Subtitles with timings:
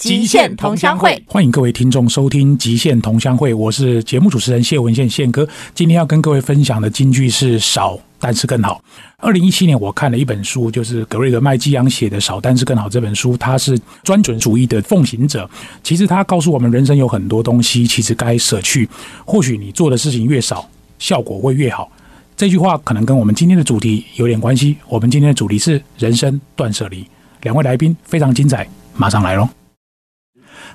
[0.00, 1.10] 极限同乡会》。
[1.30, 5.46] 欢迎各位听众收听《极限同乡会》，我是节目主持人谢文宪宪哥。
[5.74, 7.98] 今天要跟各位分享的金句是少。
[8.22, 8.82] 但是更好。
[9.16, 13.34] 二零一七年，我看了一本书，就是格瑞格麦基扬写的《少但是更好》这本书。
[13.34, 15.48] 他是专准主义的奉行者。
[15.82, 18.86] 其实他告诉我们，人生有很多东西，其实该舍去。
[19.24, 21.90] 或许你做的事情越少，效果会越好。
[22.36, 24.76] 这句话可能跟我们今天的主题有点关系。
[24.88, 27.06] 我们今天的主题是人生断舍离。
[27.42, 29.48] 两位来宾非常精彩，马上来喽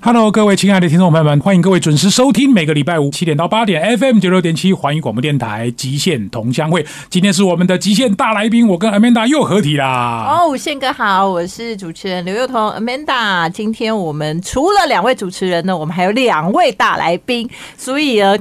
[0.01, 6.85] ！Hello，各位亲爱的听众朋友们，欢迎各位准时收听每个礼拜五七点到八点 FM 九六点七环宇广播电台极限同乡会。
[7.09, 10.27] 今天是我们的极限大来宾，我跟 Amanda 又合体啦。
[10.29, 13.49] 哦，宪哥好，我是主持人刘幼彤 Amanda。
[13.49, 18.37] 今天我们除了两位主持人呢，我们还有两位大来宾，所以呢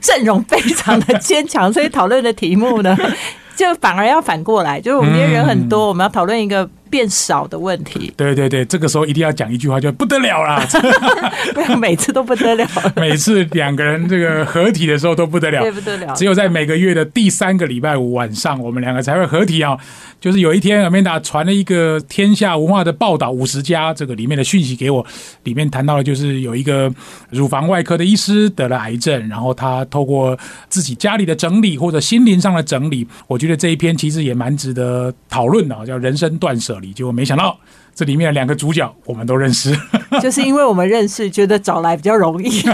[0.00, 2.96] 阵容非常的坚强，所以讨论的题目呢
[3.56, 6.68] 就反而要反过来，就是我们今天人很多，我们要讨论一个。
[6.90, 10.66] 变少的问题，对对对，这个时候一定要讲一句话，就不得了啦！
[11.54, 16.14] 不要每次都不得了， 每次两个人这个合体的时候都不得了，不得了。
[16.14, 19.78] 只有在每个月的第三个礼拜五晚上，我们两个才会合体啊。
[20.20, 25.06] 就是有一天，Amanda 传了一个天下文化的报道，五十家这个里面的讯息给我，
[25.44, 26.92] 里面谈到了就是有一个
[27.30, 30.36] 乳房外科的医师得了癌症，然后他透过
[30.68, 36.77] 自己家里的整理或者心灵上的整理，我觉得这一篇其实也蛮值得讨论的，叫人生断舍。
[36.92, 37.58] 结果没想到，
[37.94, 39.76] 这里面两个主角我们都认识，
[40.22, 42.62] 就是因为我们认识，觉得找来比较容易。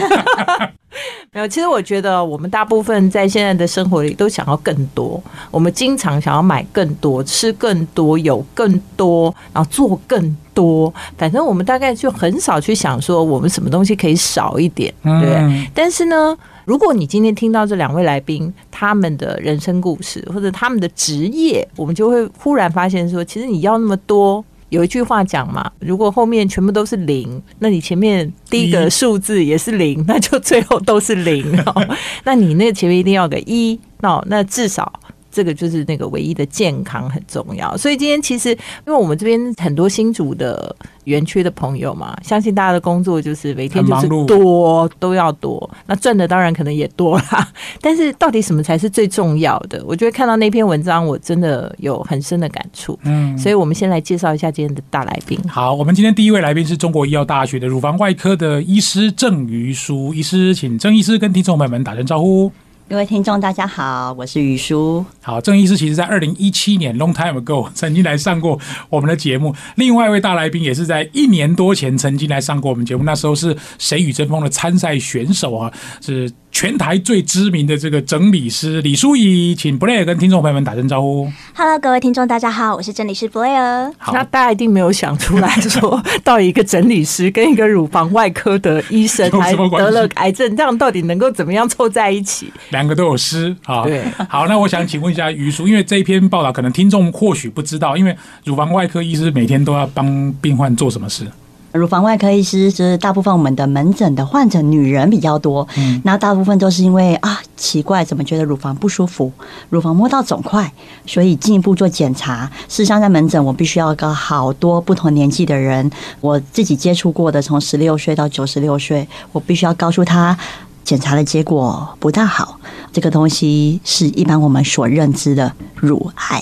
[1.33, 10.95] 没有，其实我觉得我们大部分在现在的生活里都想要更多，我们经常想要买更多、吃更多、有更多，然后做更多。
[11.19, 15.69] 反正我们大概就很少去想说，我们什么东西可以少一点，对。
[15.75, 24.45] 但是呢，如果你今天听到这两位来宾他们的人生故事或者他们的职业，我们就会忽然发现说，其实你要那么多。
[24.71, 31.97] 有一句话讲嘛，如果后面全部都是零，那你前面第一个数字也是零，那就最后都是零哦。
[32.25, 34.93] 那你那前面一定要个一 哦，那至少。
[35.35, 38.57] 这个就是那个唯一的健康很重要，所以今天其实因
[38.87, 47.53] 为我们这边很多新竹的园区的朋友嘛，相信大家的工作就是每天就是多都要多，那赚的当然可能也多啦。
[47.81, 49.85] 但是到底什么才是最重要的？
[49.85, 52.97] 我觉得看到那篇文章，我真的有很深的感触。
[53.03, 55.37] 嗯，所以我们先来介绍一下今天的大来宾。
[55.49, 62.53] 好，我们今天第一位来宾是中国医药大学的乳房外科的医师郑瑜书医师，请郑医师跟听众朋友们打声招呼。
[62.87, 65.03] 各位听众，大家好，我是雨叔。
[65.23, 69.55] 好，郑医师其实在二零一七年 long time ago 曾经来上过我们的节目。
[69.77, 75.73] 另外一位大来宾也是在一年多前曾经来上过我们节目，那时候是谁与争锋的参赛选手啊，
[76.03, 76.31] 是。
[76.55, 81.29] 全台最知名的这个整理师李淑仪，请布莱尔跟听众朋友们打声招呼。
[81.53, 83.93] Hello，各位听众，大家好，我是整理师布莱尔。
[84.13, 92.53] 那大家一定没有想出来说，到一个整理师跟一个乳房外科的医生 还得了癌症，这样到底能够怎么样凑在一起？
[92.71, 93.83] 两个都有师啊。
[93.83, 101.27] 对，好，那我想请问一下于叔，因为这一篇报道可能听众或许不知道，因为乳房外科医师每天都要帮病患做什么事？
[101.75, 109.33] 乳房外科医师就是大部分我们的门诊的患者女人比较多，嗯，那大部分都是因为啊奇怪，怎么觉得乳房不舒服，
[109.71, 110.73] 乳房摸到肿块，
[111.05, 112.49] 所以进一步做检查。
[112.69, 115.91] 事实上，在门诊我必须要跟好多不同年纪的人，
[116.21, 120.39] 我自己接触过的，从十六岁到九十六岁，我必须要告诉他，
[120.85, 122.61] 检查的结果不大好，
[122.93, 126.41] 这个东西是一般我们所认知的乳癌。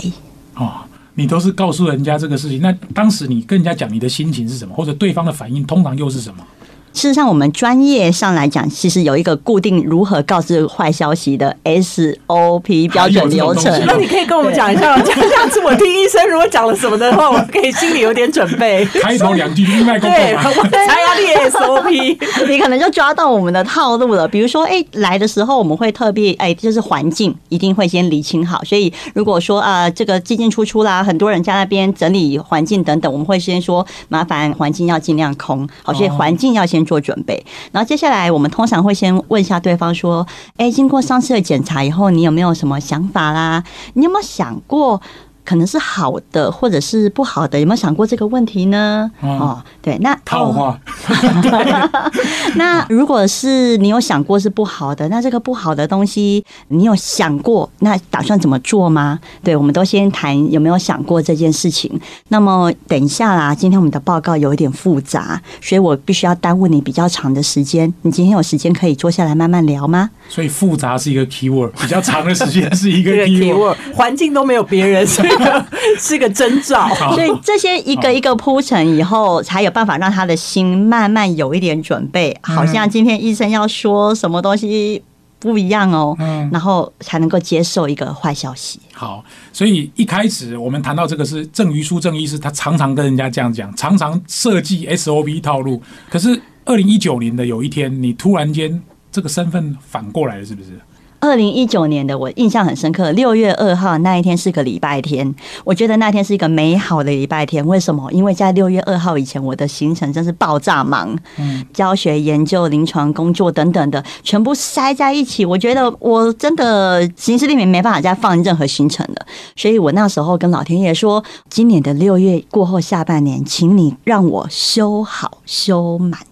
[0.56, 0.72] 哦。
[1.14, 6.46] 你都是告诉人家这个事情，那当时你跟人家讲你的心情是什么，或者对方的反应通常又是什么？
[6.94, 13.82] 事实上，我们专业上来讲，其实有一个固定如何告知坏消息的 SOP 标准流程。
[13.86, 15.02] 那你可以跟我们讲一下吗？
[15.04, 18.84] 这样子，我听医生如果讲了什么的话，我可以心里有点准备。
[19.00, 24.28] 开头两句另外工作 对，查压力 SOP，你可能就抓到我们的套路了。
[24.28, 28.62] 比如说，哎，来的时候我们会特别，哎，就是环境一定会先理清好。
[28.64, 35.66] 所以，如果说啊，这个进进出出啦，很多人在那边整理环境等等，我们会先说麻烦环境要尽量空。
[35.82, 36.81] 好，所以环境要先。
[36.84, 40.26] 做准备，然后接下来我们通常会先问一下对方说
[40.56, 43.62] ：“哎，经过上次的检查以后，你有没有什么想法啦？
[43.94, 45.00] 你有没有想过
[45.44, 49.10] 可能是好的，或者是不好的，有没有想过这个问题呢？
[49.22, 50.78] 嗯哦，对，那套话，
[52.56, 59.18] 那如果是你有想过是不好的，那这个不好的东西，你有想过，那打算怎么做吗？
[59.42, 61.90] 对，我们都先谈有没有想过这件事情。
[62.28, 67.92] 那么等一下啦，今天我们的报告有一点复杂，所以我必须要耽误你比较长的时间。
[68.02, 70.10] 你今天有时间可以坐下来慢慢聊吗？
[70.28, 73.76] 所以复杂是一个 keyword，比较长的时间是一个 keyword。
[73.94, 75.64] 环境都没有别人，是个
[75.98, 76.88] 是个征兆。
[77.14, 82.36] 所以这些一个一个铺陈以后，才有办法让他的心慢慢有一点准备。
[82.42, 85.02] 好像今天医生要说什么东西
[85.38, 88.78] 不一样哦，嗯然后才能够接受一个坏消息。
[88.92, 89.24] 好，
[89.54, 95.80] 所以一开始我们谈到这个是郑于书郑医师，他常常跟人家这样讲，常常设计 SOP 套路。
[96.10, 100.78] 可是二零一九年的有一天，你突然间这个身份反过来了，是不是？
[101.22, 105.32] 二零一九年的我印象很深刻，六月二号那一天是个礼拜天，
[105.62, 107.64] 我觉得那天是一个美好的礼拜天。
[107.64, 108.10] 为什么？
[108.10, 115.46] 因为在六月二号以前，我的行程真是爆炸忙，嗯，教学、研究、临床工作等等的，全部塞在一起。
[115.46, 126.31] 我觉得我真的行事历里面没办法再放任何行程了，所以我那时候跟老天爷说，今年的六月过后下半年，请你让我修好修满。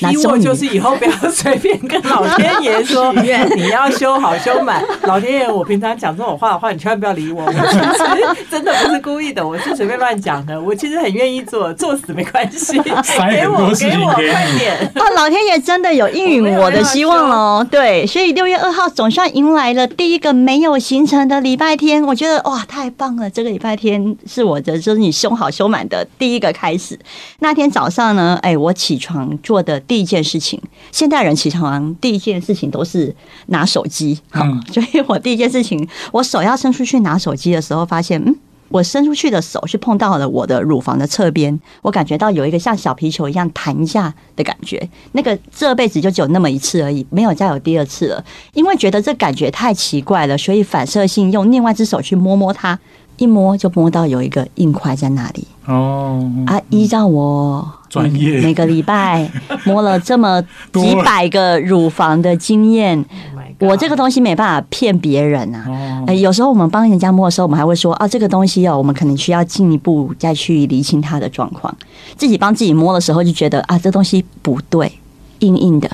[0.00, 3.12] 那终 keyword 就是以后不要随便跟老天爷说
[3.56, 4.82] 你要修好修满。
[5.02, 7.44] 老天爷，我平常讲这种话的话，你千万不要理我。
[7.44, 10.60] 我其实 真的不是故意的，我是随便乱讲的。
[10.60, 12.80] 我其实很愿意做，做死没关系。
[13.04, 14.92] 塞给我给我快点。
[14.94, 17.66] 哦，老天爷真的有应允我的希望哦。
[17.70, 23.28] 对，所以六月二号总算迎来了第一个没有行程的礼拜天，我觉得哇，太棒了！
[23.28, 26.98] 这个礼拜天是我的，就是你修好修满的第一个开始。
[27.40, 33.14] 那天早上呢，哎，我起床做的第一件事情，现代人起床第一件事情都是
[33.46, 38.34] 拿手机，好、嗯 所以我第一件事情，我手要伸出去拿手机的时候，发现嗯。
[38.68, 44.88] 我伸出去的手是碰到了我的乳房的侧边，我感觉到有一个像小皮球一样弹一下的感觉。
[45.12, 48.24] 那个这辈子就只有那么一次而已，没有再有第二次了。
[48.54, 52.78] 因为觉得这感觉太奇怪了，所以反射性用另外一只手去摸摸它，
[53.22, 56.60] 一摸就摸到有一个硬块在那里哦，啊！
[56.70, 59.30] 依照我专业每个礼拜
[59.64, 60.42] 摸了这么
[60.72, 62.98] 几百个乳房的经验，
[63.60, 65.64] Oh 我这个东西没办法骗别人啊。
[65.68, 71.72] 哦哎，有时候我们帮人家摸的时候，我们还会说啊，这个东西哦，我们可能需要进一步再去厘清它的状况。
[72.16, 74.92] 自己帮自己摸的时候，就觉得啊，这东西不对，
[75.38, 75.88] 硬硬的，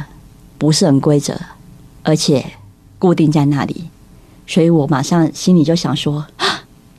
[0.56, 1.38] 不是很规则，
[2.02, 2.42] 而且
[2.98, 3.84] 固定在那里，
[4.46, 6.46] 所以我马上心里就想说，啊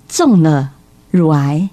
[0.09, 0.71] 中了
[1.11, 1.69] 乳癌。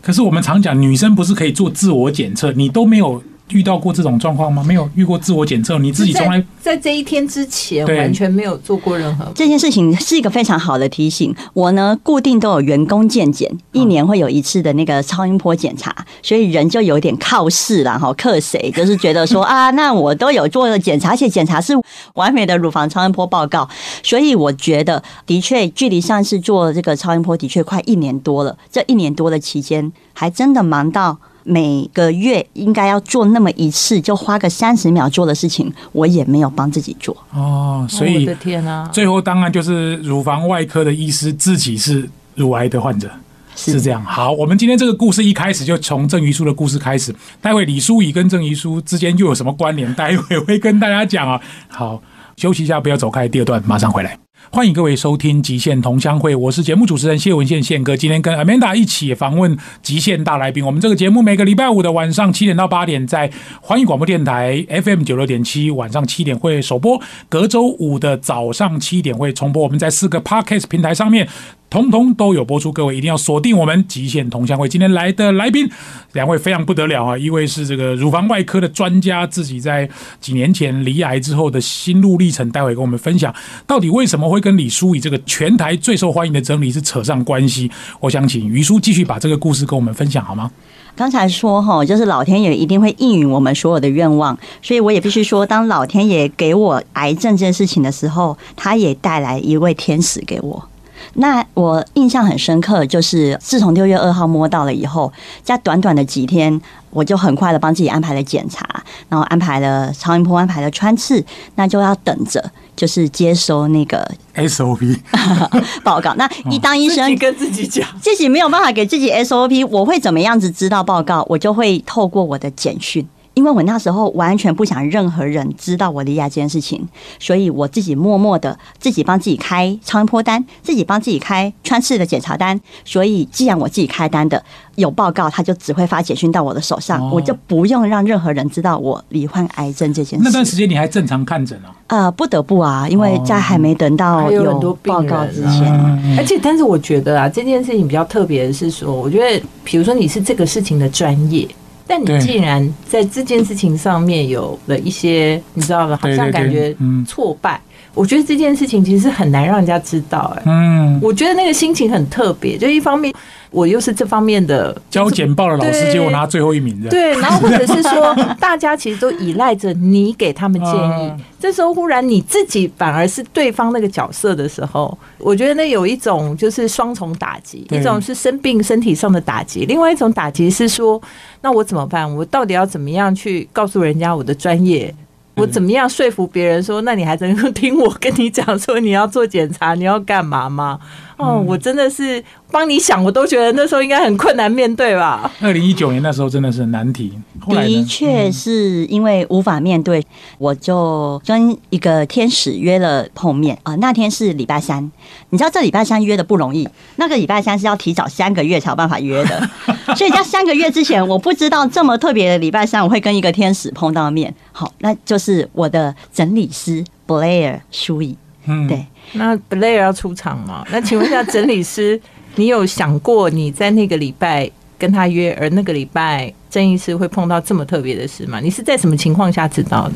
[0.00, 4.64] 可是我们常讲，女生不是可以做自我检测，你都没有遇到过这种状况吗？
[4.64, 9.30] 没有遇过自我检测，你自己从来在在这一天之前完全没有做过任何。
[9.34, 11.34] 这件事情是一个非常好的提醒。
[11.52, 21.74] 我呢，固定都有员工健检，一年会有一次的那个超音波检查，所以人就有点靠势啦，哈，克谁就是觉得说 啊，那我都有做了检查，而且检查是
[22.14, 23.68] 完美的乳房超音波报告，
[24.02, 28.56] 所以我觉得的确距离上次做这个超音波的确快一年多了。
[28.72, 31.18] 这一年多的期间，还真的忙到。
[31.44, 37.16] 每个月应该要做那么一次，就花个三十秒做的事情，我也没有帮自己做。
[37.32, 38.90] 哦，所以我的天啊！
[38.92, 43.08] 最后当然就是乳房外科的医师自己是乳癌的患者。
[43.56, 49.94] 是这样，好，我们今天这个故事一开始就从郑于书的故事开始，待会李淑仪跟郑于书之间又有什么关联？
[49.94, 51.40] 待会会跟大家讲啊。
[51.68, 52.02] 好，
[52.36, 54.18] 休息一下，不要走开，第二段马上回来。
[54.50, 57.96] 欢迎各位收听《极限同乡会》，我是节目主持人谢文宪宪哥。
[57.96, 60.64] 今天跟 Amanda 一起访问极限大来宾。
[60.64, 63.30] 我们这个节目每个礼拜五的晚上七点到八点，在
[63.60, 69.62] 环宇广播电台 FM 九六点七，晚上七点会首播；隔周五的早上七点会重播。
[69.62, 71.28] 我们在四个 Podcast 平台上面。
[71.74, 74.68] 通通都有播出，各位一定要锁定我们极限同乡会。
[74.68, 75.68] 今天来的来宾，
[76.12, 77.18] 两位非常不得了啊！
[77.18, 79.90] 一位是这个乳房外科的专家，自己在
[80.20, 83.34] 几年前离癌之后的心路历程，待会跟我们分享，
[83.66, 87.68] 到底为什么会跟李淑以这个全台最受欢迎的整理是扯上关系？
[87.98, 90.48] 我想请于叔继续把这个故事跟我们分享好吗？
[90.94, 100.68] 刚才说哈，就是老天爷一定会应允我们所有的愿望，所以我也必须说，当老天爷给我癌症这件事情的时候，他也带来一位天使给我。
[101.14, 108.66] 那我印象很深刻，就是自从六月二号摸到了以后，在短短的几天，我就很快的帮自己安排了检查，
[109.08, 114.98] 然后安排了超音波，安排了穿刺，那就要等着，就是接收那个 SOP
[115.84, 116.14] 报告。
[116.14, 121.24] 那 一当医生跟自己讲，自己没有办法给自己 SOP，我会怎么样子知道报告？
[121.28, 123.06] 我就会透过我的简讯。
[123.34, 126.88] 因为我那时候完全不想任何人知道我离癌这件事情，
[127.18, 132.58] 所以我自己默默的自己帮自己开超音波单，自己帮自己开穿刺的检查单。
[132.84, 134.42] 所以既然我自己开单的
[134.76, 140.44] 有报告，他就只会发简讯到我的手上，哦我就不用让任何人知道我罹患癌症这件事那段。
[140.44, 141.74] 时间你还正常看诊啊？
[141.88, 151.46] 呃，不得不啊，因为在还没等到有很多病报告之前，嗯而且，但是我觉得啊，这件事情比较特别的是说，我觉得，比如说你是这个事情的专业，
[151.86, 155.98] 但你对既然在这件事情上面有了一些，你知道吗？
[156.00, 157.60] 好像感觉嗯挫败，
[157.92, 163.12] 我觉得这件事情其实是很难让人家知道、哎，嗯，我觉得那个心情很特别，就一方面
[163.54, 166.90] 我又是这方面的交简报的老师，结果拿最后一名的。
[166.90, 181.00] 对， 然后或者是说，大家其实都依赖着你给他们建议嗯，这时候忽然你自己反而是对方那个角色的时候，我觉得那有一种就是双重打击，一种是生病身体上的打击，另外一种打击是说，
[181.40, 182.12] 那我怎么办？
[182.16, 184.92] 我到底要怎么样去告诉人家我的专业？
[185.36, 190.78] 我怎么样说服别人说，那你还能够听我跟你讲说你要做检查，你要干嘛吗？
[191.16, 195.30] 哦，我真的是帮你想，我都觉得那时候应该很困难面对吧。
[195.40, 197.12] 二零一九年那时候真的是难题。
[197.40, 200.04] 后来的确是因为无法面对，
[200.38, 204.90] 我就跟一个天使约了碰面啊、那天是礼拜三，
[205.30, 209.48] 你知道这礼拜三约的不容易，那个礼拜三是要提早三个月才有办法约的，
[209.94, 214.34] 所以在三个月之前，我不知道这么特别的礼拜三我会跟一个天使碰到面。
[214.56, 218.86] 好，那就是我的整理师 Blair 舒怡，嗯对。
[219.14, 220.64] 那 Blair 要出场吗？
[220.70, 222.00] 那请问一下，整理师，
[222.36, 228.38] 你有想过你在那个礼拜跟他约，而那个礼拜郑医师会碰到这么特别的事吗？
[228.38, 229.94] 你是在什么情况下知道的？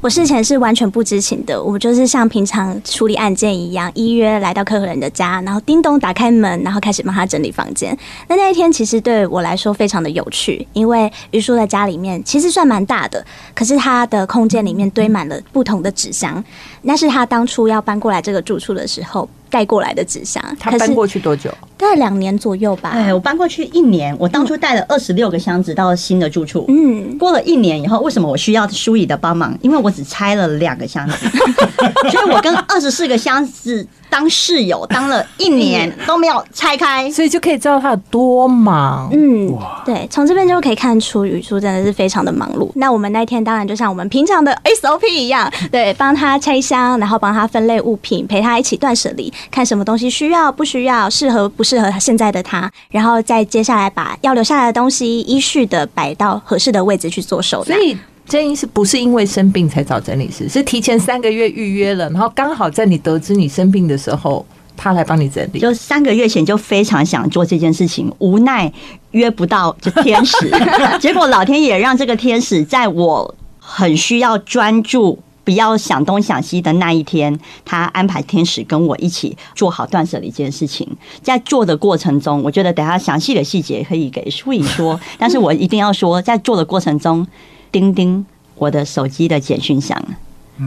[0.00, 7.98] 我事前是完全不知情的，我就是像平常处理案件一样，依约来到客人的家，然后叮咚打开门，然后开始帮他整理房间。
[8.28, 13.26] 那那一天其实对我来说非常的有趣，因为于叔在家里面其实算蛮大的，
[13.56, 16.42] 可是他的空间里面堆满了不同的纸箱，
[16.88, 20.42] 那是他当初要搬过来这个住处的时候带过来的纸箱。
[20.58, 21.50] 他搬过去多久？
[21.76, 22.92] 大概两年左右吧。
[22.94, 26.64] 哎，我搬过去一年，我当初带了二十六个箱子到新的住处。
[26.68, 29.54] 嗯，过了一年以后，为什么我需要舒怡的帮忙？
[29.60, 31.28] 因为我只拆了两个箱子，
[32.10, 37.10] 所以我跟二十四个箱子当室友，当了一年 都没有拆开。
[37.10, 39.08] 所以就可以知道他有多忙。
[39.12, 42.70] 嗯哇，对，从这边就可以看出语叔真的是非常的忙碌。
[42.74, 57.82] 那我们那天当然就像我们平常的 SOP 一样，对，帮他拆箱，然后帮他分类物品，陪他一起断舍离，看什么东西需要不需要，适合不适合现在的他，然后再接下来把要留下来的东西依序的摆到合适的位置去做收纳所。
[57.82, 57.96] 以
[58.28, 64.44] 郑医师不是因为生病才找整理师，是提前三个月预约了，然后刚好在你得知你生病的时候，
[64.76, 65.58] 他来帮你整理。
[65.58, 68.70] 就三个月前就非常想做这件事情，无奈
[69.12, 70.50] 约不到这天使，
[71.00, 75.18] 结果老天爷让这个天使在我很需要专注。
[75.44, 80.86] 不要想东想西的那一天，他安排天使跟我一起做好断舍离这件事情。
[81.22, 87.26] 在做的过程中，我觉得等下详细的细节可以给舒颖说，但是我一定要说，在做的过程中，
[87.70, 88.24] 叮叮，
[88.56, 90.08] 我的手机的简讯响了，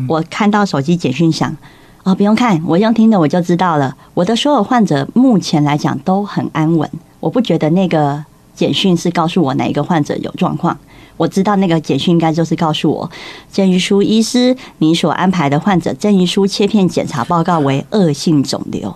[0.07, 1.55] 我看到手机简讯响，
[2.03, 3.95] 哦，不用看，我用听的我就知道了。
[4.13, 6.89] 我的所有患者目前来讲都很安稳，
[7.19, 8.23] 我不觉得那个
[8.55, 10.77] 简讯是告诉我哪一个患者有状况。
[11.17, 13.11] 我知道那个简讯应该就是告诉我，
[13.51, 18.95] 郑玉书医师，你所安排的患者郑玉书切片检查报告为恶性肿瘤。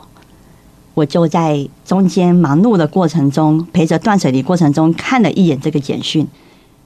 [0.96, 6.26] 我就在中间忙碌的过程中，陪着断舍离过程中看了一眼这个简讯，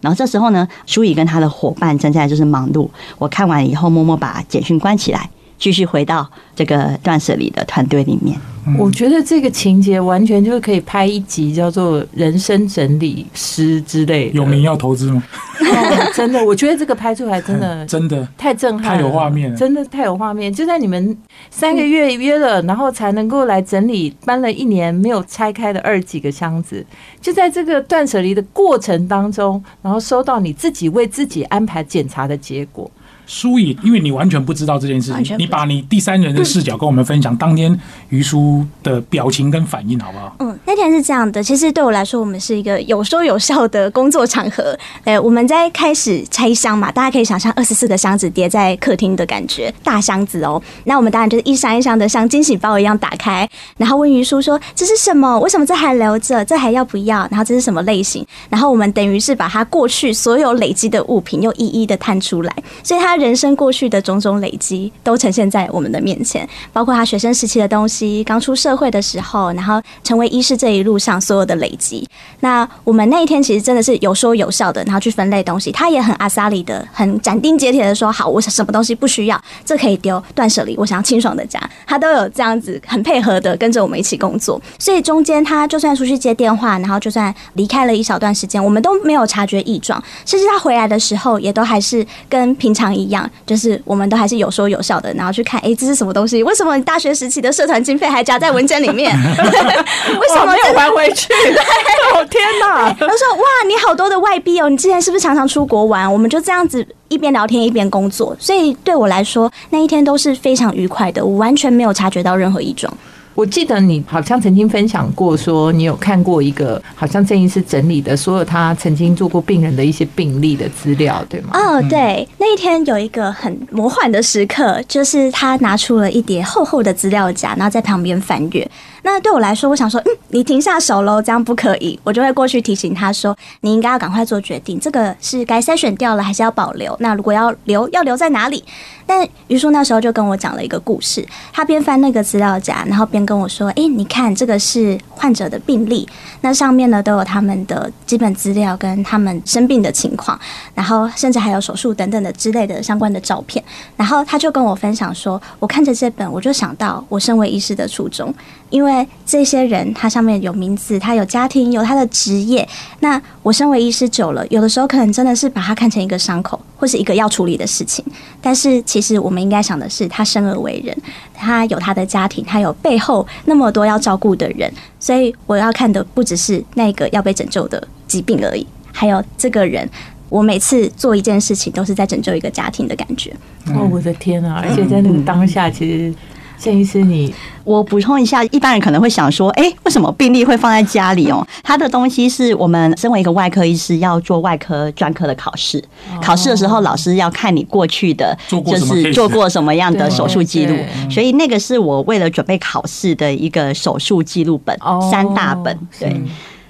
[0.01, 2.87] 然后这时候呢，舒怡跟他的伙伴正在就是忙碌。
[3.17, 5.29] 我看完以后，默默把简讯关起来，
[5.59, 8.39] 继续回到这个断舍离的团队里面。
[8.77, 14.33] 我觉得这个情节完全就可以拍一集叫做《人生整理师》之类的。
[14.35, 15.23] 有名要投资吗？
[15.59, 20.53] 哦真的，我觉得这个拍出来真的 真的太震撼了，太有画面了真的太有画面。
[20.53, 21.17] 就在你们
[21.49, 26.85] 三个月约了，然后才能够来整理搬了一年没有拆开的二几个箱子，
[27.19, 32.89] 就在这个断舍离的过程当中，然后收到你自己为自己安排检查的结果。
[33.29, 40.35] 苏颖，因为你完全不知道这件事情，你把你第三人的视角跟我们分享当天于叔的表情跟反应，好不好？
[40.39, 44.75] 嗯，那天是这样的，其实对我来说，我们是一个有说有笑的工作场合。
[45.03, 50.59] 呃，我们在开始拆箱嘛，大家可以想象二十四个箱子叠在客厅的感觉，大箱子哦。
[50.85, 55.39] 那我们当然就是一箱一箱的像惊喜包一样打开，然后问于叔说这是什么？
[55.39, 56.43] 为什么这还留着？
[56.43, 57.27] 这还要不要？
[57.29, 58.25] 然后这是什么类型？
[58.49, 72.07] 然后我们等于是把他过去所有累积的物品又一一的摊出来，所以他人生过去的种种累积都呈现在我们的面前，包括他学生时期的东西，刚出社会的时候，然后成为医师这一路上所有的累积。
[72.39, 75.71] 那我们那一天其实真的是有说有笑的，然后去分类东西。
[75.71, 80.75] 他也很阿萨里的，很斩钉截铁的说：“好，我什么东西不需要，这可以丢，断舍离。
[80.77, 84.61] 我想要清爽的家。”他都有这样子很配合的跟着我们一起工作。
[84.77, 90.01] 所以中间他就算出去接电话，然后就算离开了一小段时间，我们都没有察觉异状。
[90.25, 96.41] 甚至他回来的时候，也都还是跟平常一样，就是我们都还是有说有笑的，然后去看，哎，这是什么东西？
[96.43, 99.15] 为什么你大学时期的社团经费还夹在文件里面？
[100.19, 101.31] 为什么没有还回去？
[102.13, 102.91] 哦天哪！
[102.93, 104.69] 他说：“哇，你好多的外币哦！
[104.69, 106.11] 你之前是不是常常出国玩？
[106.11, 112.91] 我们就这样子一边聊天一边工作，所以对我来说那一天都是非常愉快的，我完全没有察觉到任何异状。”
[113.39, 121.51] 我记得你好像曾经分享过，说你有看过一个好像郑医师整理的所有他曾经做过病人的一些病例的资料，对吗？
[121.53, 128.69] 哦，对，那一天有一个很魔幻的时刻，就是他拿出了一叠厚厚的资料夹，然后在旁边翻阅。
[129.03, 131.97] 那对我来说，我想说，嗯，你停下手喽，这样不可以。
[132.03, 136.93] 我就会过去提醒他说，你应该要赶快做决定，这个是该筛选掉了，还是要保留？
[136.99, 138.61] 那如果要留，要留在哪里？
[139.05, 146.09] 但于叔那时候就跟我讲了一个故事，他边翻那个资料夹，然后边跟我说，哎，你看这个是患者的病历，
[146.41, 150.39] 那上面呢都有他们的基本资料跟他们生病的情况，
[150.73, 153.63] 然后甚至还有手术等等的之类的相关的照片。
[153.95, 158.33] 然后他就跟我分享说，我看着这本，我就想到我身为医师的初衷。
[158.69, 162.67] 因为这些人，他上面有名字，他有家庭，有他的职业。
[162.99, 168.05] 那我身为医师久了，有的时候可能真的是把他看成一个伤口，或是一个要处理的事情。
[168.39, 170.95] 但是其实我们应该想的是，他生而为人，
[171.33, 174.71] 他有他的家庭，他有背后那么多要照顾的人。
[174.99, 179.89] 所以我要看的不只是那个要被拯救的疾病而已，还有这个人。
[180.29, 183.35] 我每次做一件事情，都是在拯救一个家庭的感觉。
[183.73, 184.63] 哦，我的天啊！
[184.63, 186.13] 而且在那个当下，其实。
[186.59, 191.45] 郑医师，你我补充一下，一般人可能会想说，哎，为什么病历会放在家里哦？
[191.63, 195.81] 他的东西是我们身为一个外科医师要做外科专科的考试，
[196.21, 200.75] 考试的时候老师要看你过去的就是做过什么样的手术记录，
[201.09, 204.77] 所以那个是我为了准备考试的一个手术记录本，
[205.09, 205.77] 三大本。
[205.97, 206.21] 对，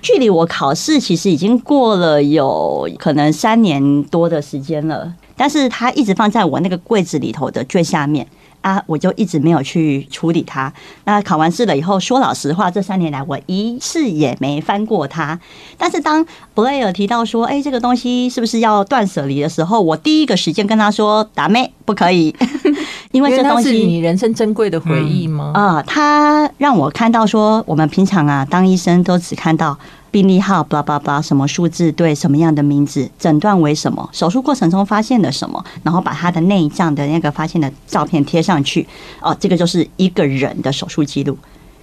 [0.04, 8.28] 距离我考试其实已经过了有可能三年多的时间了，但是它一直放在我那个柜子里头的最下面。
[8.62, 10.72] 啊，我就一直没有去处理它。
[11.06, 15.40] 那考完试了以后，说老实话，这三年来我一次也没翻过它。
[15.78, 22.36] 但是当布莱尔提到说，哎，这个东西是不是要断舍离的时候，我第一个时间跟他说，达妹不可以，
[23.12, 25.52] 因为这东西你人生珍贵的回忆吗？
[25.54, 29.78] 啊，他让我看到说，我们平常啊，当医生都只看到。
[30.12, 38.88] 病历号，巴拉巴拉，什么数字对什么样的名字，诊断为什么，手术过程中发现了什么，然后把他的内脏的那个发现的照片贴上去，
[39.22, 41.38] 哦，这个就是一个人的手术记录。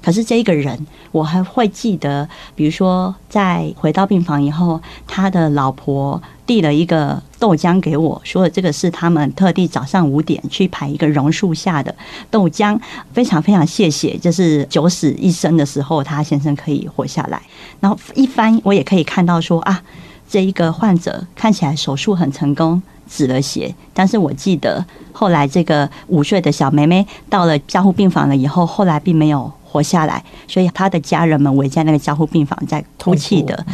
[0.07, 11.93] 可是这一个人，我还会记得，比如说在回到病房以后，他的老婆递了一个豆浆给我，说这个是他们特地早上五点去排一个榕树下的
[12.31, 12.79] 豆浆，
[13.13, 17.43] 非常非常谢谢，就是九死一生的时候，他先生可以活下来。
[17.81, 19.83] 然后一翻，我也可以看到说啊，
[20.29, 29.51] 这一个患者看起来手术很成功，止了血，但是我记得后来这个五岁的小妹妹到了加护病房了以后，后来并没有。
[29.77, 33.65] 活下来，所以他的家人们围在那个加护病房在哭泣的，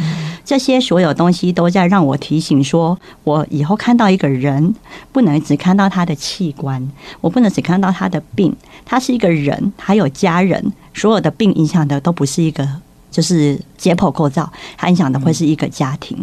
[0.43, 4.75] 这些所有东西都在让我提醒说，我以后看到一个人，
[5.13, 12.67] 不能只看到他的器官，我不能只看到他的病，他是一个人，还有家人，所有的病影响的都不是一个
[13.09, 16.17] 就是解剖构造，它影响的会是一个家庭。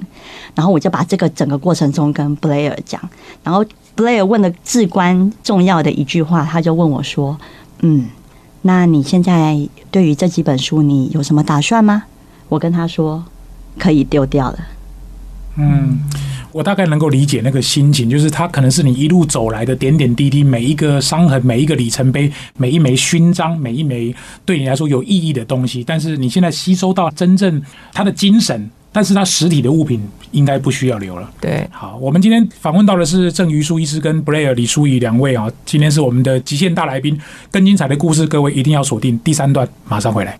[0.54, 3.00] 然后我就把这个整个过程中跟布莱尔讲，
[3.42, 3.64] 然后
[3.94, 7.36] 布莱尔问的至关重要的一句话，他就问我说
[7.80, 8.06] ：“嗯。”
[8.62, 9.58] 那你现在
[9.90, 12.04] 对于这几本书，你有什么打算吗？
[12.48, 13.24] 我跟他说，
[13.78, 14.58] 可以丢掉了。
[15.56, 16.00] 嗯，
[16.52, 25.82] 我大概能够理解那个心情，就是他可能是你一路走来的点点滴滴，每一个伤痕，每一个里程碑，每一枚勋章，每一枚对你来说有意义的东西。
[25.82, 28.70] 但是你现在吸收到真正他的精神。
[28.92, 31.30] 但是它实体的物品应该不需要留了。
[31.40, 37.18] 对，好，我们今天访问到的是郑于书医师跟布莱尔李淑仪两位啊，今天是我们的极限大来宾，
[37.50, 40.36] 更精彩的故事，各位一定要锁定第三段，马上回来。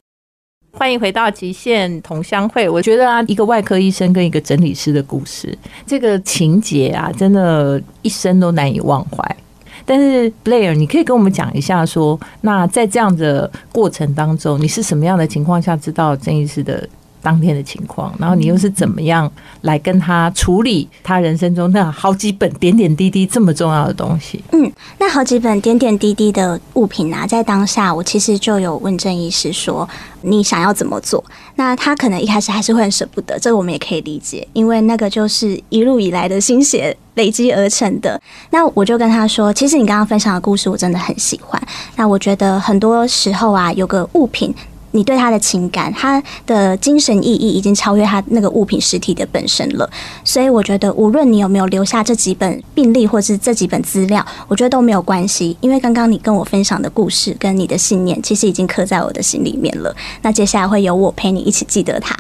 [0.73, 2.69] 欢迎回到极限同乡会。
[2.69, 9.37] 我觉得啊，一个外科医生跟一个整理师的故事，这个情节啊，真的一生都难以忘怀。
[9.85, 16.89] 但是布莱尔，你可以跟我们讲一下，说那在这样的过程当中，你是什么样的情况下知道郑医师的？
[17.23, 19.31] 当天的情况，然后你又是怎么样
[19.63, 24.43] 来跟他处理他人生中那好几本点点滴滴这么重要的东西？
[24.53, 29.89] 嗯，那好几本点点滴滴的物品啊，在当下我其实就有问郑医师说，
[30.23, 31.23] 你想要怎么做？
[31.57, 38.21] 那他可能一开始还是会很舍不得，这我们也可以理解，因为那个就是一路以来的心血累积而成的。
[38.51, 41.61] 那我就跟他说，其实你刚刚分享的故事我真的很喜欢。
[41.97, 44.55] 那我觉得很多时候啊，有个物品。
[44.93, 49.89] 你对他的情感，他的精神意义已经超越他那个物品实体的本身了。
[50.25, 59.95] 所以我觉得，无论你有没有留下这几本病历或是这几本资料，我觉得都没有关系，因为刚刚你跟我分享的故事跟你的信念，其实已经刻在我的心里面了。
[60.23, 62.17] 那接下来会有我陪你一起记得他。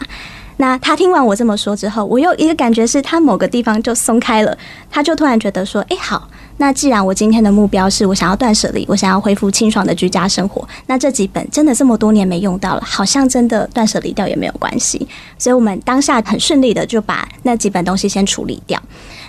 [0.58, 4.56] 那他听完我这么说之后，我有一个感觉是他某个地方就松开了，
[4.90, 6.28] 他就突然觉得说：“哎，好。”
[6.60, 15.08] 那既然我今天的目标是我想要断舍离，我想要恢复清爽的居家生活，那这几本真的这么多年没用到了，好像真的断舍离掉也没有关系。
[15.38, 18.78] 所以，我们当下很顺利的就把那几本东西先处理掉。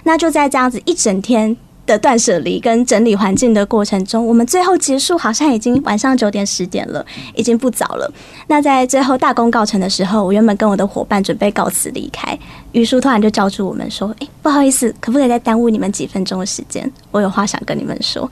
[0.04, 1.56] 那就在这样子一整天。
[1.86, 8.12] 的断舍离跟整理环境的过程中，我们最后结束好像已经晚上九点十点了，已经不早了。
[8.48, 12.38] 那在最后大功告成的时候，我原本跟我的伙伴准备告辞离开，
[12.72, 16.90] 于叔突然就叫住我们说：“哎，不好意思，可不可以再耽误你们几分钟的时间？
[17.12, 18.30] 我有话想跟你们说。”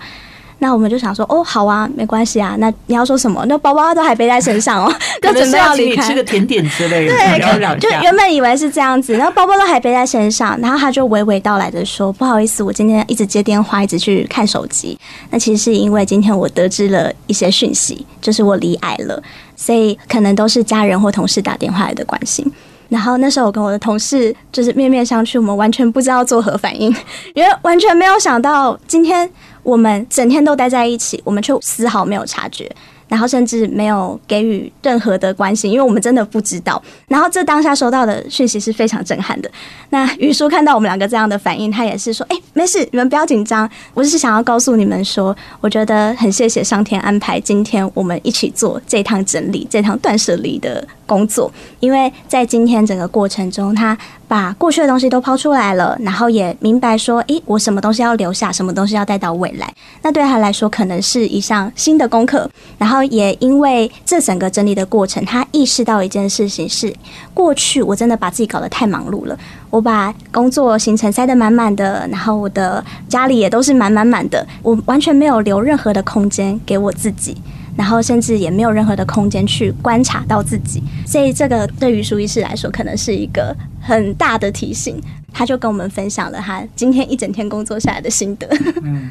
[0.61, 2.55] 那我们就想说，哦，好啊，没关系啊。
[2.59, 3.43] 那你要说什么？
[3.47, 4.93] 那包包都还背在身上哦，
[5.23, 6.03] 就准备要离开。
[6.03, 7.13] 吃个甜点之类的。
[7.13, 14.99] 对，就原本以为是这样子，然后包包都还背在身上，然后他就娓娓道来的说：“不好意思，我今天一直接电话，一直去看手机。
[15.29, 19.23] 那其实是因为今天我得知了一些讯息，就是我离癌了，
[19.55, 22.45] 所以可能都是家人或同事打电话来的关心。
[22.89, 26.93] 然后那时候我跟我的同事就是面面相觑，我们完全不知道作何反应，
[27.33, 29.29] 因为完全没有想到今天。”
[29.63, 32.69] 我们整天都待在一起，我们却丝毫没有察觉。
[33.07, 36.79] 然后甚至没有给予任何的关心，因为我们真的不知道。
[37.07, 39.49] 然后这当下收到的讯息是非常震撼的。
[39.89, 43.67] 那于叔看到我们两个这样的反应，他也是说：“哎，没事，你们不要紧张。
[43.95, 51.51] 我只是想要告诉你们说，我觉得很谢谢上天安排今天我们一起做这趟整理、这趟断舍离的工作。
[51.79, 59.73] 因为在今天整个过程中，他把过去的东西都抛出来了，然后也明白说：诶，我什么东西要留下，什么东西要带到未来。
[60.03, 62.49] 那对他来说，可能是一项新的功课。
[62.77, 62.99] 然后。
[63.09, 66.93] 也因为这整个整理的过程，他意识到一件事情是：
[67.33, 69.35] 过去我真的把自己搞得太忙碌了，
[69.71, 77.35] 我把工作行程塞得满满的，然后我的家里也都是满满满的，我完全没有留任何的空间给我自己，
[77.75, 80.83] 然后甚至也没有任何的空间去观察到自己。
[81.05, 85.01] 所以这个对于舒医师来说，可能是一个很大的提醒。
[85.31, 88.47] 他就跟我们分享了他今天一整天工作下来的心得。
[88.83, 89.09] 嗯。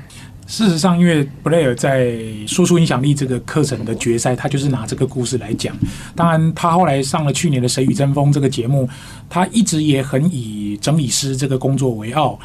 [0.49, 2.07] 事实上，因为布莱尔在
[2.49, 5.77] 《输出影响力》这个课程的决赛，他就是拿这个故事来讲。
[6.16, 8.88] 当然，他后来上了去年的《谁与争锋》这个节目，
[9.29, 12.38] 他一直也很以整理师这个工作为傲。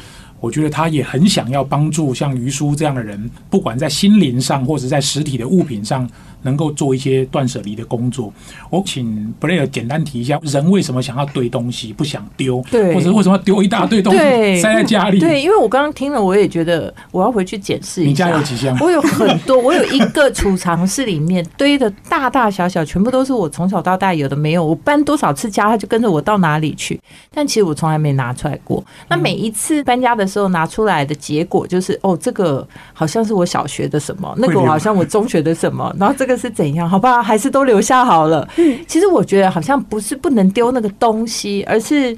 [0.44, 6.06] 我觉得他也很想要帮助像于叔这样的人，不管在心灵上或者在实体的物品上。
[6.44, 8.32] 能够做一些断舍离的工作。
[8.70, 14.18] 我请布雷尔简单提一下，人为什么想要堆东西，不想丢，对，或者为什么要丢一大堆东西
[14.60, 15.18] 塞在家里？
[15.18, 18.08] 对，因为我刚刚听了，我也觉得我要回去检视一下。
[18.08, 18.76] 你家有几箱？
[18.80, 24.64] 我有很多，我有一个储藏室，里面堆的大大小小，全部都是我从小到大有的没有。
[24.64, 27.00] 我搬多少次家，他就跟着我到哪里去。
[27.32, 28.84] 但其实我从来没拿出来过。
[29.08, 36.33] 那每一次搬家的时候拿出来的结果就是，哦，这个好像是我小学的什么，那个好像我中学的什么，然后这个。
[36.36, 36.88] 是怎样？
[36.88, 38.48] 好吧，还是都留下好了。
[38.56, 42.16] 嗯，其实我觉得好像不是不能丢那个东西，而是。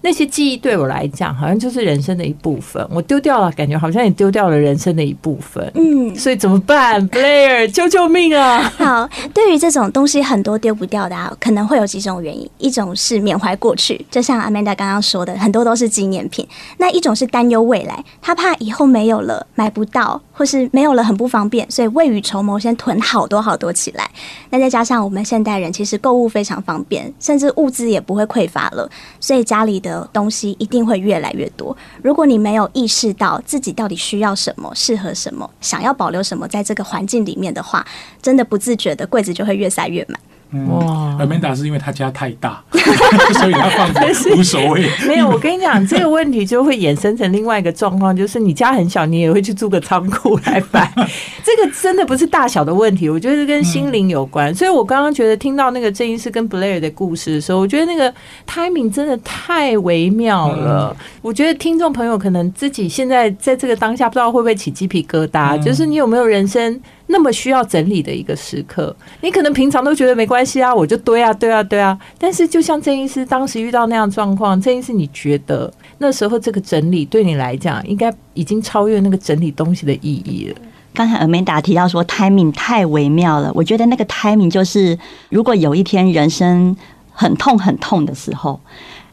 [0.00, 2.86] 那些记忆对我来讲，好像就是人生的一部分。
[2.88, 5.72] 我丢掉了，感觉好像也丢掉了人生的一部分。
[5.74, 7.68] 嗯，所以怎么办，Blair？
[7.72, 8.60] 救救命啊！
[8.78, 12.48] 好，对于这种东西很多丢不掉的，啊，可能会有几种原因。
[12.58, 16.46] 一种是缅怀过去，就像 Amanda 刚刚说的，很多都是纪念品。
[16.76, 24.08] 那一种是担忧未来，他怕以后没有了，买不到，或是没有了很不方便，所以未雨绸缪，先囤好多好多起来。
[24.50, 28.88] 那再加上我们现代人其实购物非常方便，甚至物资也不会匮乏了，
[29.20, 29.98] 所以家里的。
[30.12, 31.76] 东西一定会越来越多。
[32.02, 37.84] 如果你没有意识到自己到底需要什么、适合什么、想要保留什么，在这个环境里面的话，
[38.22, 40.20] 真的不自觉的柜子就会越塞越满。
[40.66, 44.00] 哇，阿曼达是因为他家太大， 所以他放着
[44.34, 44.88] 无所谓。
[45.06, 50.90] 没有，我跟你讲，这个问题就会衍生成另外一个状况，就是你家很小，你也会去租个仓库来摆。
[51.44, 54.54] 这个真的不是大小的问题，我觉得跟心灵有关。
[54.54, 58.12] 所以我刚刚觉得听到那个郑医师跟 Blair 的故事的时候，我觉得那个
[58.46, 60.96] timing 真的太微妙了。
[61.20, 66.80] 我觉得听众朋友可能自己现在在这个当下，不知道会不会起鸡皮疙瘩，就是你有没有人生？
[67.08, 68.94] 那么需要整理的一个时刻。
[69.20, 71.98] 你可能平常都觉得没关系啊，我就堆啊堆啊堆啊。
[72.18, 80.56] 但是就像郑医师当时遇到那样状况，郑医师，你觉得那时候这个整理对你来讲，应该已经超越那个整理东西的意义了？
[80.94, 86.76] 刚才 Amanda 提到说 timing 太微妙了，我觉得那个 timing 就是，如果有一天人生
[87.12, 88.58] 很痛很痛的时候，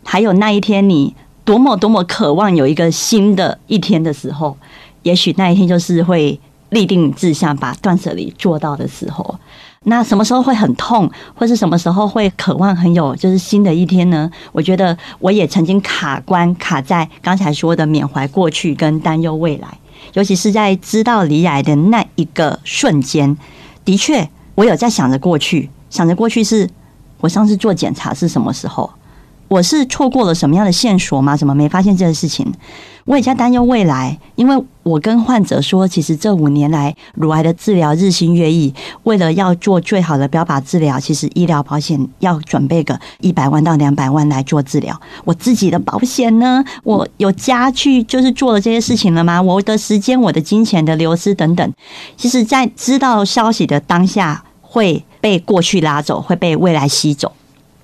[0.04, 4.58] 还有那一天你多么多么渴望有一个新的一天的时候，
[5.04, 9.40] 也许那一天就是会立定志向把断舍离做到的时候。
[9.88, 14.30] 那什么时候会很痛，或是什么时候会渴望很有就是新的一天呢？
[14.52, 19.68] 我觉得我也曾经卡关卡在刚才说的缅怀过去跟担忧未来。
[20.14, 23.38] 尤其是在知道离癌的那一个瞬间，
[23.84, 26.70] 的确，我有在想着过去，想着过去是
[27.20, 28.90] 我上次做检查是什么时候。
[29.48, 31.38] 我是错过了什么样的线索吗？
[31.38, 32.52] 怎么没发现这个事情？
[33.06, 45.00] 我也在担忧未来，因为我跟患者说，其实这五年来乳癌的治疗日新月异，为了要做最好的标靶治疗，其实医疗保险要准备个一百万到两百万来做治疗。
[45.24, 46.66] 我自己的保险呢？
[46.84, 49.40] 我有加去就是做了这些事情了吗？
[49.40, 51.74] 我的时间、我的金钱的流失等等，
[52.18, 57.32] 其实，在知道消息的当下，会被过去拉走，会被未来吸走。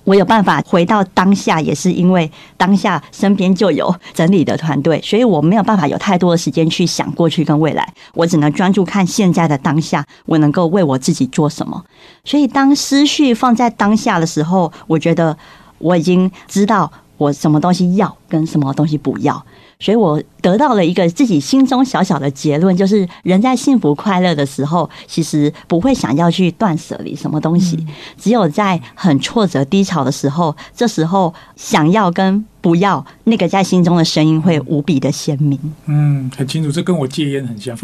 [0.04, 11.84] 我有办法回到当下，也是因为当下身边就有整理的团队，所以我没有办法有太多的时间去想过去跟未来，我只能专注看现在的当下，我能够为我自己做什么。
[12.24, 15.36] 所以当思绪放在当下的时候，我觉得
[15.78, 16.90] 我已经知道
[17.22, 19.44] 我什么东西要跟什么东西不要。
[19.78, 27.76] 所以我得到了一个自己心中小小的结论，就是人在幸福快乐的时候，其实不会想要去断舍离什么东西；
[28.16, 35.58] 只有在很挫折低潮的时候，这时候想要跟不要，那个在心中的声音会无比的鲜明。
[35.86, 37.76] 嗯，很清楚，这跟我戒烟很像。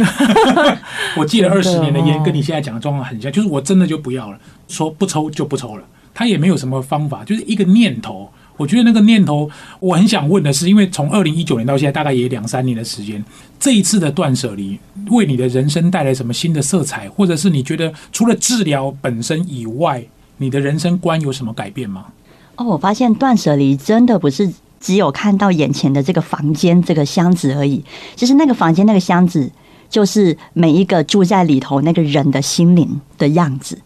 [1.19, 5.83] 我戒了二十年的烟，跟你现在讲的状况很像，就是我真的就不要了，说不抽就不抽了。
[6.15, 8.31] 他也没有什么方法，就是一个念头。
[8.59, 9.49] 我觉得那个念头，
[9.81, 13.25] 我很想问的是，因为从二零一九年到现在，大概也两三年的时间，
[13.59, 14.79] 这一次的断舍离
[15.11, 20.05] 为你的人生带来什么新的色彩，或者是你觉得除了治疗本身以外，
[20.37, 22.07] 你的人生观有什么改变吗？
[22.57, 27.85] 哦，我发现断舍离真的不是只有看到眼前的这个房间、这个箱子而已，
[28.17, 29.51] 其实那个房间、那个箱子，
[29.89, 33.79] 就是每一个住在里头那个人的心灵的样子。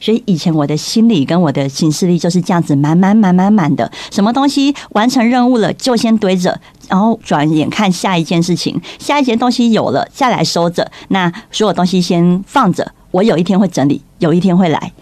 [0.00, 14.92] 所以以前我的心理跟我的行事力就是这样子满满满满满的，什么东西完成任务了就先堆着，然后转眼看下一件事情，下一件东西有了再来收着，那所有东西先放着，我有一天会整理，有一天会来。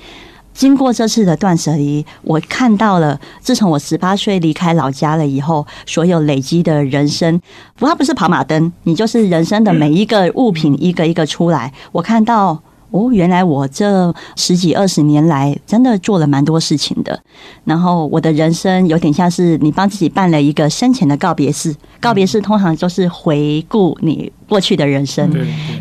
[0.55, 7.40] 经过这次的断舍离，我看到了，自从我十八岁离开老家了以后，所有累积的人生，
[7.76, 12.61] 不，它不是跑马灯，你就是人生的每一个物品一个一个出来，我看到。
[12.92, 17.20] 哦，原来我这十几二十年来真的做了蛮多事情的。
[17.64, 21.74] 然后我的人生有点像是你帮自己办了一个生前的告别式。
[22.00, 25.33] 告别式通常就是回顾你过去的人生。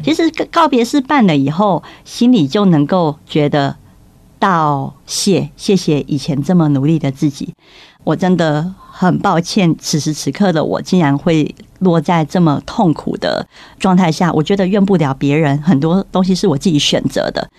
[0.03, 3.75] 其实告别式办了以后，心里就能够觉得
[4.39, 7.53] 道谢，谢谢以前这么努力的自己。
[8.03, 11.53] 我真的很抱歉，此时此刻的我竟然会。
[11.81, 13.43] 落在这么痛苦的
[13.79, 17.49] 状态下，我觉得怨不了别人，很多东西是我自己选择的。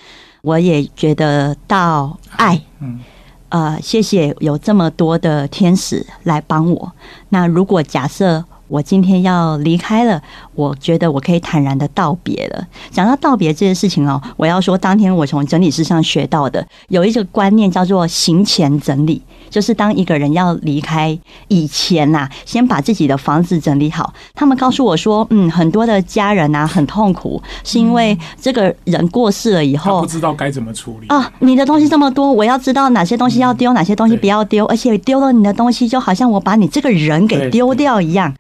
[0.42, 3.00] 我也觉得到爱，嗯，
[3.48, 6.92] 呃，谢谢有这么多的天使来帮我。
[7.30, 8.44] 那如果假设。
[8.72, 10.22] 我今天要离开了，
[10.54, 12.66] 我觉得我可以坦然的道别了。
[12.90, 21.16] 讲到道别这件事情哦，我要说，当天我从整理师上学到的有一个观念叫做行前整理，就是当一个人要离开
[21.48, 24.14] 以前呐，先把自己的房子整理好。
[24.34, 31.30] 他们告诉我说，嗯，很多的家人呐很痛苦，是因为这个人过世了以后，不知道该怎么处理啊。
[31.40, 38.34] 你的东西这么多，我要知道哪些东西要丢，哪些东西不要丢，而且丢了你的东西，就好像我把你这个人给丢掉一样。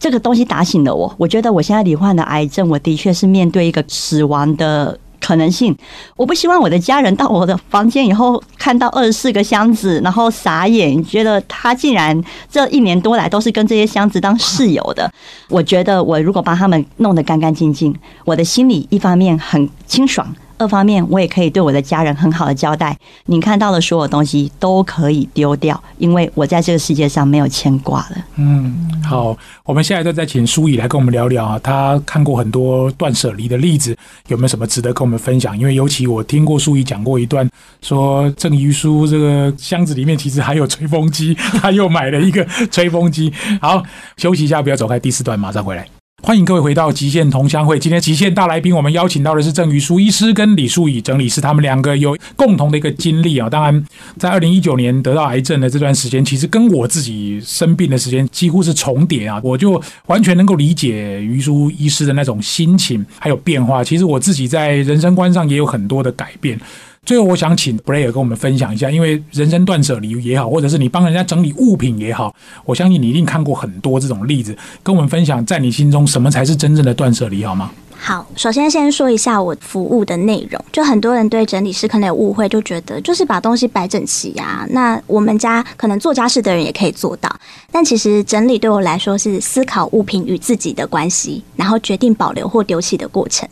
[0.00, 5.76] 这个东西打醒了我，我觉得我现在罹患的癌症，我的确是面对一个死亡的可能性。
[6.16, 12.18] 我不希望我的家人到我的房间以后看到二十四个箱子，然后傻眼，觉得他竟然
[12.50, 15.12] 这一年多来都是跟这些箱子当室友的。
[15.50, 20.34] 我觉得我如果把他们弄得干干净净，我的心里一方面很清爽。
[20.60, 22.94] 二方面，我也可以对我的家人很好的交代，
[23.24, 28.16] 你看到的所有东西都可以丢掉，因为我在这个世界上没有牵挂了。
[28.36, 33.96] 嗯，好，我们现在都在请舒怡来跟我们聊聊啊，他看过很多断舍离的例子，
[34.28, 35.58] 有没有什么值得跟我们分享？
[35.58, 37.48] 因为尤其我听过舒怡讲过一段，
[37.80, 43.32] 说郑怡书这个箱子里面其实还有吹风机，他又买了一个吹风机。
[43.62, 43.82] 好，
[44.18, 45.99] 休息一下，不要走开，第四段马上回来。
[46.22, 47.78] 欢迎各位回到极限同乡会。
[47.78, 53.48] 今天极限大来宾，我们邀请到的是郑于书医师跟李淑仪整理师，他们两个有共同的一个经历啊。
[53.48, 53.84] 当然，
[54.18, 59.40] 在二零一九年得到癌症的这段时间，其实跟我自己生病的时间几乎是重叠啊。
[59.42, 63.82] 我就完全能够理解于书医师的那种心情还有变化。
[63.82, 66.60] 其实我自己在人生观上也有很多的改变。
[67.06, 72.34] 最后，我想请布莱尔跟我们分享一下，因为人生断舍离也好，或者是你帮人家整理物品也好，
[72.64, 77.72] 我相信你一定看过很多这种例子，跟我们分享，在你心中什么才是真正的断舍离，好吗？
[78.02, 80.64] 好，首先先说一下我服务的内容。
[80.72, 84.66] 就很多人对整理师可能有误会，就觉得就是把东西摆整齐呀。
[84.70, 87.30] 那我们家可能做家事的人也可以做到，
[87.70, 93.46] 但其实整理对我来说是思考物品与自己的关系，然后决定保留或丢弃的过程。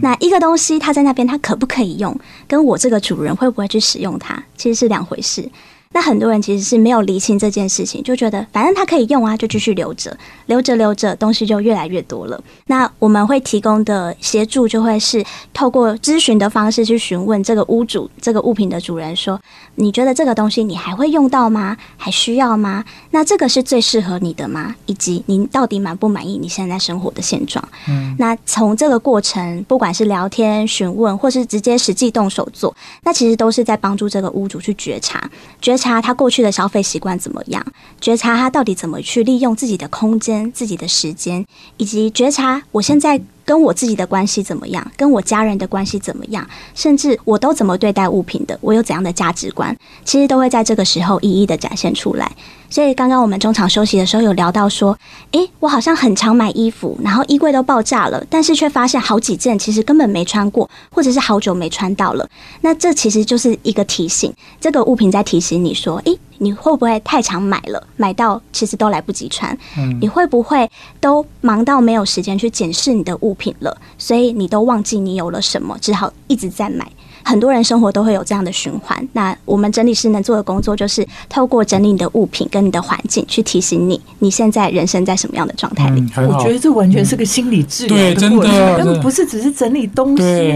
[0.00, 5.50] 那一个东西它在那边，它可不可以用，跟我这个主人会不会去使用它，其实是两回事。
[5.90, 10.14] 那很多人其实是没有厘清这件事情，就觉得反正它可以用啊，就继续留着，
[10.46, 12.38] 留着留着，东西就越来越多了。
[12.66, 15.24] 那我们会提供的协助就会是
[15.54, 19.40] 透过咨询的方式去询问这个屋主、这个物品的主人说
[19.76, 21.74] ：“你觉得这个东西你还会用到吗？
[21.96, 22.84] 还需要吗？
[23.10, 24.74] 那这个是最适合你的吗？
[24.84, 35.18] 以及您到底满不满意你现在生活的现状？”嗯，那从这个过程，不管是聊天、询问，或是直接实际动手做，那其实都是在帮助这个屋主去觉察
[35.62, 35.77] 觉。
[35.78, 37.64] 察他过去的消费习惯怎么样？
[38.00, 41.46] 觉察他到底怎么去利用自己的空间、自己的时间，
[41.78, 52.30] 以及觉察我现在跟我自己的关系怎么样，跟我家人的关系怎么样，甚至我都怎么对待物品的，我有怎样的价值观，其实都会在这个时候一一的展现出来。
[52.68, 54.98] 所以刚刚我们中场休息的时候有聊到说，
[55.30, 62.28] 诶，我好像很常买衣服，然后衣柜都爆炸了，但是却发现好几件其实根本没穿过，或者是好久没穿到了。
[62.60, 64.30] 那这其实就是一个提醒，
[64.60, 69.56] 这个物品在提醒你说，诶，你会不会太常买了，买到其实都来不及穿？
[69.76, 70.68] 嗯，你会不会
[71.00, 76.90] 都忙到没有时间去检视你的物品了，所以你都忘记你有了什么，只好一直在买。
[77.24, 79.08] 很多人生活都会有这样的循环。
[79.12, 86.04] 那我们整理师能做的工作，就是透过整理你的物品跟你的环境，去提醒你你现在人生在什么样的状态里。
[86.16, 90.54] 我觉得这完全是个心理治疗的过程，根本不是只是整理东西。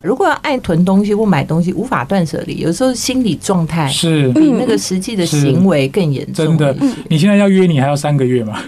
[0.00, 6.46] 如果要爱囤东西或买东西，无法断舍离，有时候心理状态是比那个实际的行为更严重。
[6.46, 6.76] 真的，
[7.08, 8.58] 你现在要约你还要三个月吗？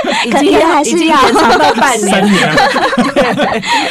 [0.30, 2.22] 可能还是要延长到 半年，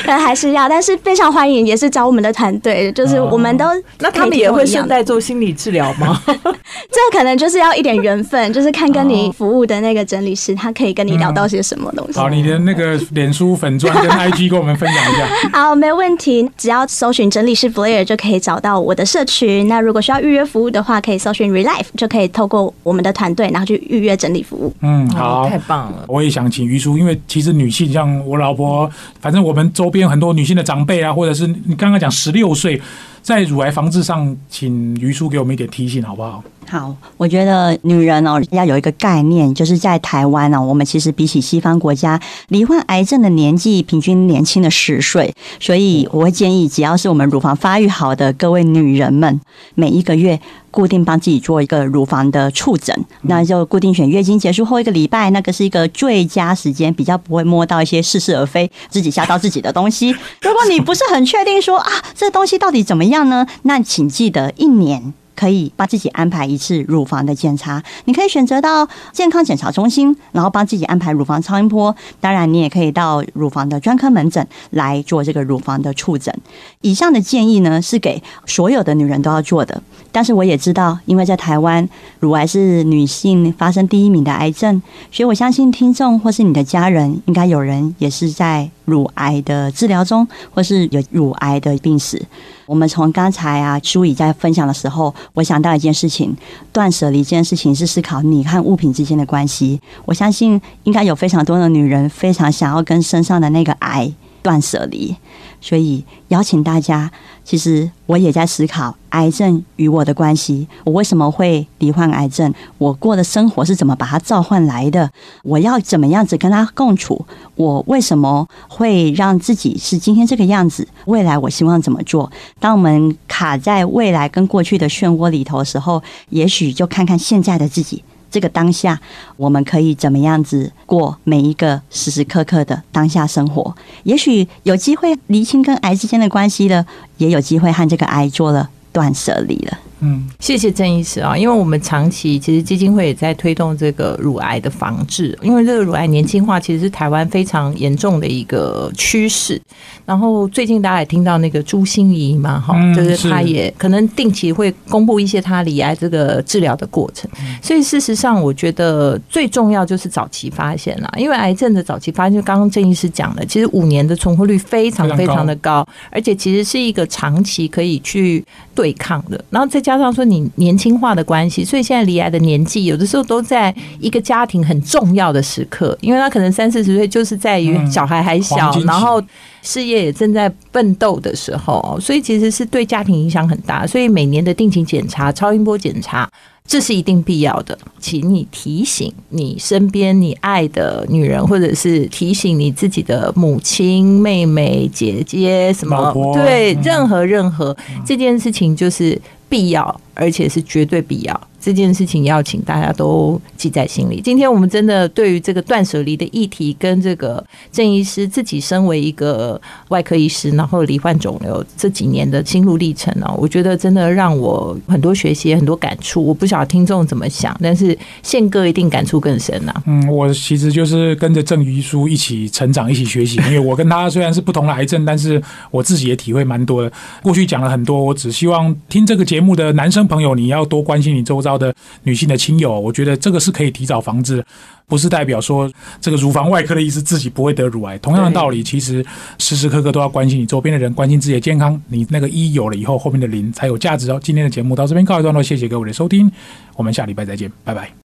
[0.04, 3.66] 可能还是要，但是非常欢迎，也是找我们的团队，就是我们都
[4.00, 6.22] 那他们也会顺带做心理治疗吗？
[6.26, 12.20] 这可能就是要一点缘分，就是看跟你服务的那个整理师，他可以跟你聊到些什么东西。
[12.20, 15.28] 好，你的那个脸书粉钻跟 IG 跟我们分享一下。
[15.54, 19.68] 好，没问题，只要搜寻整理师 Blair 就可以找到我的社群。
[19.68, 24.74] 那如果需要预约服务的话，可以搜寻 Relife，就可以透过我们的团队，然后去预约整理服务。
[24.82, 25.99] 嗯，好，太棒了。
[26.08, 32.82] 我也想请于叔，因为其实女性像我老婆，反正我们周边很多女性的长辈啊，或者是你刚刚讲十六岁。
[33.22, 36.42] 在乳癌防治上，请于叔给我们一点提醒，好不好？
[36.70, 49.42] 好，我觉得女人哦要有一个概念，就是在台湾呢，我们其实比起西方国家，罹患癌症的年纪平均年轻了十岁，所以我会建议，只要是我们乳房发育好的各位女人们，
[49.74, 60.12] 每一个月固定帮自己做一个乳房的触诊，那就固定选月经结束后一个礼拜，那个是一个最佳时间，比较不会摸到一些似是而非、自己吓到自己的东西。
[60.42, 63.48] 如果你不是很确定说啊，这东西到底怎么样呢？
[63.64, 65.16] 那请记得一年。
[65.40, 71.96] 可以帮自己安排一次乳房的检查，你可以选择到健康检查中心，然后帮自己安排乳房超音波。
[72.20, 76.36] 当然，你也可以到乳房的专科门诊来做这个乳房的触诊。
[76.82, 79.82] 以上的建议呢，是给所有的女人都要做的。
[80.12, 81.88] 但是我也知道，因为在台湾，
[82.20, 92.22] 乳癌是女性发生第一名的癌症，所以我相信听众或是你的家人，应该有人也是在乳癌的治疗中，或是有乳癌的病史。
[92.66, 96.36] 我们从刚才啊，舒怡在分享的时候，我想到一件事情：
[96.74, 99.80] 断舍离这件事情是思考你和物品之间的关系。
[100.06, 105.16] 我相信应该有非常多的女人非常想要跟身上的那个癌断舍离。
[105.62, 107.12] 所以邀请大家，
[107.44, 110.66] 其实我也在思考癌症与我的关系。
[110.86, 112.54] 我为什么会罹患癌症？
[112.78, 115.12] 我过的生活是怎么把它召唤来的？
[115.44, 117.26] 我要怎么样子跟他共处？
[117.56, 120.88] 我为什么会让自己是今天这个样子？
[121.06, 122.32] 未来我希望怎么做？
[122.62, 128.02] 当我们卡在未来跟过去的漩涡里头的时候，也许就看看现在的自己。
[128.32, 129.00] 这个当下，
[129.38, 133.76] 我们可以怎么样子过每一个时时刻刻的当下生活？
[134.04, 136.86] 也许有机会厘清跟癌之间的关系了，
[137.18, 139.78] 也有机会和这个癌做了断舍离了。
[140.02, 149.62] 嗯，谢谢郑医师啊，因为我们长期其实基金会也在推动这个乳癌的防治，因为这个乳癌年轻化其实是台湾非常严重的一个趋势。
[150.06, 157.30] 然后最近大家也听到那个朱心怡嘛，哈、嗯就是她也可能定期会公布一些她罹癌这个治疗的过程。
[157.62, 168.44] 所以事实上，我觉得最重要就是早期发现啦，因为癌症的早期发现，就刚刚郑医师讲的，其实五年的存活率非常非常的高，而且其实是一个长期可以去
[168.74, 169.44] 对抗的。
[169.50, 179.22] 然后再加上说你年轻化的关系，所以现在离癌的年纪有的时候都在一个家庭很重要的时刻，因为他可能三四十岁就是在于嗯小孩还小然后
[179.62, 183.88] 事业也正在奋斗的时候，所以其实是对家庭影响很大。
[183.88, 186.30] 所以每年的定期检查、超音波检查。
[186.70, 196.82] 这是一定必要的，请你提醒你身边你爱的女人，或者是提醒你自己的母亲、妹妹、姐姐什么，对，嗯。
[196.84, 197.76] 任何任何。
[198.06, 201.42] 这件事情就是必要，而且是绝对必要。
[201.60, 204.22] 这件事情要请大家都记在心里。
[204.22, 216.26] 今天我们真的对于这个断舍离的议题，跟这个郑医师自己身为一个外科医师，然后罹患肿瘤这几年的心路历程呢、我觉得真的让我很多学习，很多感触。
[216.26, 223.38] 我不晓得听众怎么想，但是宪哥一定感触更深啊、嗯，我其实就是跟着郑瑜叔一起成长，一起学习。
[223.48, 225.42] 因为我跟他虽然是不同的癌症，但是
[225.72, 226.92] 我自己也体会蛮多的。
[227.22, 231.74] 过去讲了很多，我只希望听这个节目的男生朋友，你要多关心你周遭的
[232.04, 232.80] 女性的亲友。
[232.80, 234.44] 我觉得这个是可以提早防治，
[234.88, 235.72] 不是代表说
[236.02, 237.98] 这个乳房外科的医师自己不会得乳癌。
[238.00, 239.06] 同样的道理，其实
[239.38, 241.82] 时时刻刻都要关心你周边的人，关心自己的健康。
[241.88, 244.20] 你那个一有了以后，后面的零才有价值哦。
[244.24, 246.32] 今天的节目到这边告一段落，谢谢各位的收听，
[246.76, 248.09] 我们下礼拜再见，拜拜。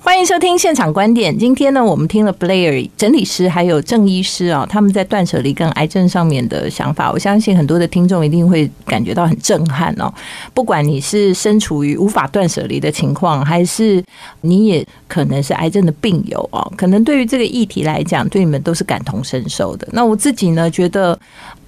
[0.00, 1.36] 欢迎收听现场观点。
[1.36, 10.12] 今天呢，我们听了 Blair 整理师还有郑医师啊，他们在断舍离跟癌症上面的想法，我相信很多的听众一定会感觉到很震撼哦。
[10.54, 14.02] 不管你是身处于无法断舍离的情况，还是
[14.42, 19.88] 你也可能是癌症的病友哦，可能对于这个议题来讲，对你们都是感同身受的。
[19.92, 21.18] 那我自己呢，觉得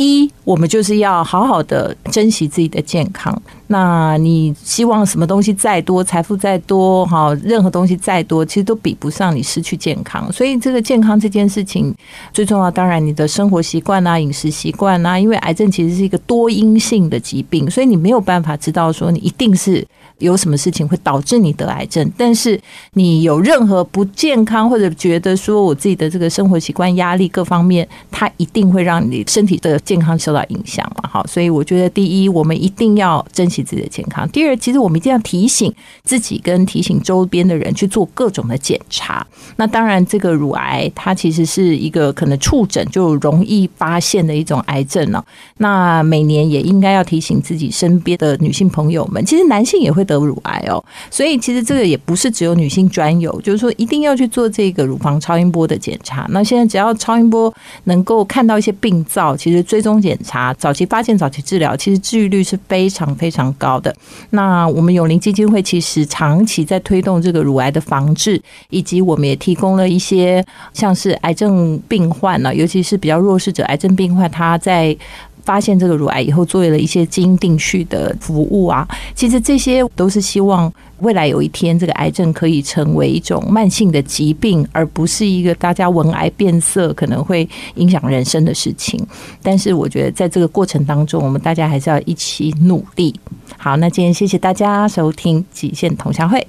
[0.01, 3.41] 一，我们就是要好好的珍惜自己的健康。
[3.67, 10.33] 那你希望什么东西再多，财富再多，哈，任何东西再多，其实都比不上你失去健康。
[10.33, 11.95] 所以这个健康这件事情
[12.33, 19.87] 最重要，当然你的生活习惯啊、饮食习惯啊，因为癌症其实是一个多因性的疾病，所以你没有办法知道说你一定是
[20.21, 22.11] 有什么事情会导致你得癌症。
[22.17, 22.59] 但是
[22.93, 39.27] 你有任何不健康或者觉得说我自己的这个生活习惯、压力各方面，它一定会让你身体的健康受到影响好，所以我觉得第一，我们一定要珍惜自己的健康；第二，其实我们一定要提醒自己跟提醒周边的人去做各种的检查。
[39.57, 45.25] 那当然，这个乳癌它其实是一个可能触诊就容易发现的一种癌症了。
[45.57, 50.81] 那每年也应该要提醒自己身边的女性朋友们，其实男性也会得乳癌哦。
[51.11, 56.27] 所以其实这个也不是只有女性专有，就是说一定要去做这个乳房超音波的检查。
[56.31, 57.53] 那现在只要超音波
[57.85, 63.95] 能够看到一些病灶，其实追踪检查、早期发发现、早期治疗，其实治愈率是非常非常高的。
[64.29, 68.39] 那我们永龄基金会其实长期在推动这个乳癌的防治，
[68.69, 70.45] 以及我们也提供了一些
[70.75, 74.95] 像是癌症病患呢，尤其是比较弱势者癌症病患，他在
[75.43, 78.87] 发现这个乳癌以后，做了一些基因定序的服务啊。
[79.15, 80.71] 其实这些都是希望
[81.01, 89.05] 未来有一天，这个癌症可以成为一种慢性的疾病，而不是一个大家闻癌变色可能会影响人生的事情。
[89.43, 93.15] 但是我觉得在这个过程当中，我们大家还是要一起努力。
[93.57, 96.39] 好，那今天谢谢大家收听《极限同乡会》。